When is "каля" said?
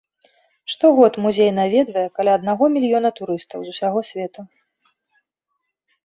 2.17-2.31